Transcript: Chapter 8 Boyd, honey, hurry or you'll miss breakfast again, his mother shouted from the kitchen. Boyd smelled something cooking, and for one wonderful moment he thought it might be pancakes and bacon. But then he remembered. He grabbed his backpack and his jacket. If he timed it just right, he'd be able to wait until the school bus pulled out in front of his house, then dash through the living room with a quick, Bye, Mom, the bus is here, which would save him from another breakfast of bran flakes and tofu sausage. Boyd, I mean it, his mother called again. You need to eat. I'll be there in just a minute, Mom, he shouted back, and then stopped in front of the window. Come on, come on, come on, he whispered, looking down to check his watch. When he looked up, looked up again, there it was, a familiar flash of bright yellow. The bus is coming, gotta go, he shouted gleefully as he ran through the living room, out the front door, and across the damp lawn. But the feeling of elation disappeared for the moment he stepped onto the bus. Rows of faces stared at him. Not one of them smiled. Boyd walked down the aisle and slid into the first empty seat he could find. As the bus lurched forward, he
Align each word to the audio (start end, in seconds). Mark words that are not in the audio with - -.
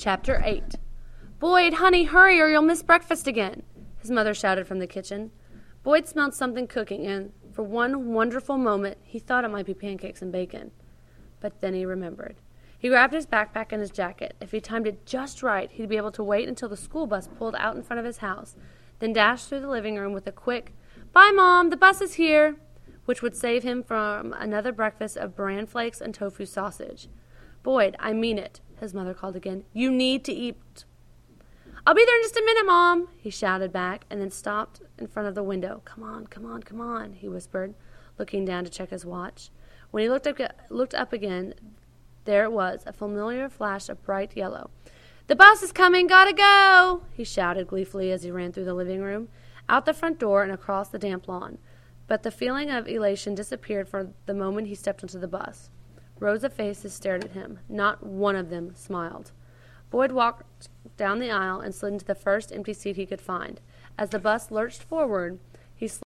Chapter 0.00 0.40
8 0.42 0.76
Boyd, 1.40 1.74
honey, 1.74 2.04
hurry 2.04 2.40
or 2.40 2.48
you'll 2.48 2.62
miss 2.62 2.82
breakfast 2.82 3.26
again, 3.26 3.64
his 3.98 4.10
mother 4.10 4.32
shouted 4.32 4.66
from 4.66 4.78
the 4.78 4.86
kitchen. 4.86 5.30
Boyd 5.82 6.08
smelled 6.08 6.32
something 6.32 6.66
cooking, 6.66 7.04
and 7.04 7.32
for 7.52 7.64
one 7.64 8.14
wonderful 8.14 8.56
moment 8.56 8.96
he 9.02 9.18
thought 9.18 9.44
it 9.44 9.50
might 9.50 9.66
be 9.66 9.74
pancakes 9.74 10.22
and 10.22 10.32
bacon. 10.32 10.70
But 11.38 11.60
then 11.60 11.74
he 11.74 11.84
remembered. 11.84 12.36
He 12.78 12.88
grabbed 12.88 13.12
his 13.12 13.26
backpack 13.26 13.72
and 13.72 13.82
his 13.82 13.90
jacket. 13.90 14.36
If 14.40 14.52
he 14.52 14.60
timed 14.62 14.86
it 14.86 15.04
just 15.04 15.42
right, 15.42 15.70
he'd 15.70 15.90
be 15.90 15.98
able 15.98 16.12
to 16.12 16.24
wait 16.24 16.48
until 16.48 16.70
the 16.70 16.78
school 16.78 17.06
bus 17.06 17.28
pulled 17.36 17.56
out 17.56 17.76
in 17.76 17.82
front 17.82 18.00
of 18.00 18.06
his 18.06 18.18
house, 18.18 18.56
then 19.00 19.12
dash 19.12 19.44
through 19.44 19.60
the 19.60 19.68
living 19.68 19.96
room 19.96 20.14
with 20.14 20.26
a 20.26 20.32
quick, 20.32 20.72
Bye, 21.12 21.30
Mom, 21.34 21.68
the 21.68 21.76
bus 21.76 22.00
is 22.00 22.14
here, 22.14 22.56
which 23.04 23.20
would 23.20 23.36
save 23.36 23.64
him 23.64 23.82
from 23.82 24.32
another 24.32 24.72
breakfast 24.72 25.18
of 25.18 25.36
bran 25.36 25.66
flakes 25.66 26.00
and 26.00 26.14
tofu 26.14 26.46
sausage. 26.46 27.10
Boyd, 27.62 27.96
I 27.98 28.12
mean 28.12 28.38
it, 28.38 28.60
his 28.78 28.94
mother 28.94 29.14
called 29.14 29.36
again. 29.36 29.64
You 29.72 29.90
need 29.90 30.24
to 30.24 30.32
eat. 30.32 30.84
I'll 31.86 31.94
be 31.94 32.04
there 32.04 32.16
in 32.16 32.22
just 32.22 32.36
a 32.36 32.44
minute, 32.44 32.66
Mom, 32.66 33.08
he 33.16 33.30
shouted 33.30 33.72
back, 33.72 34.04
and 34.10 34.20
then 34.20 34.30
stopped 34.30 34.82
in 34.98 35.06
front 35.06 35.28
of 35.28 35.34
the 35.34 35.42
window. 35.42 35.80
Come 35.84 36.04
on, 36.04 36.26
come 36.26 36.44
on, 36.44 36.62
come 36.62 36.80
on, 36.80 37.14
he 37.14 37.28
whispered, 37.28 37.74
looking 38.18 38.44
down 38.44 38.64
to 38.64 38.70
check 38.70 38.90
his 38.90 39.06
watch. 39.06 39.50
When 39.90 40.02
he 40.02 40.08
looked 40.08 40.26
up, 40.26 40.38
looked 40.68 40.94
up 40.94 41.12
again, 41.12 41.54
there 42.24 42.44
it 42.44 42.52
was, 42.52 42.82
a 42.86 42.92
familiar 42.92 43.48
flash 43.48 43.88
of 43.88 44.02
bright 44.04 44.36
yellow. 44.36 44.70
The 45.26 45.36
bus 45.36 45.62
is 45.62 45.72
coming, 45.72 46.06
gotta 46.06 46.32
go, 46.32 47.02
he 47.12 47.24
shouted 47.24 47.66
gleefully 47.66 48.12
as 48.12 48.22
he 48.22 48.30
ran 48.30 48.52
through 48.52 48.66
the 48.66 48.74
living 48.74 49.00
room, 49.00 49.28
out 49.68 49.86
the 49.86 49.94
front 49.94 50.18
door, 50.18 50.42
and 50.42 50.52
across 50.52 50.88
the 50.88 50.98
damp 50.98 51.28
lawn. 51.28 51.58
But 52.06 52.24
the 52.24 52.30
feeling 52.30 52.70
of 52.70 52.88
elation 52.88 53.34
disappeared 53.34 53.88
for 53.88 54.10
the 54.26 54.34
moment 54.34 54.66
he 54.66 54.74
stepped 54.74 55.02
onto 55.02 55.18
the 55.18 55.28
bus. 55.28 55.70
Rows 56.20 56.44
of 56.44 56.52
faces 56.52 56.92
stared 56.92 57.24
at 57.24 57.32
him. 57.32 57.58
Not 57.68 58.04
one 58.04 58.36
of 58.36 58.50
them 58.50 58.74
smiled. 58.74 59.32
Boyd 59.90 60.12
walked 60.12 60.68
down 60.96 61.18
the 61.18 61.30
aisle 61.30 61.60
and 61.60 61.74
slid 61.74 61.94
into 61.94 62.04
the 62.04 62.14
first 62.14 62.52
empty 62.52 62.74
seat 62.74 62.96
he 62.96 63.06
could 63.06 63.20
find. 63.20 63.60
As 63.98 64.10
the 64.10 64.18
bus 64.18 64.50
lurched 64.50 64.82
forward, 64.82 65.40
he 65.74 65.88